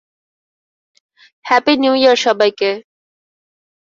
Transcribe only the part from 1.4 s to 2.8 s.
Happy new year সবাইকে!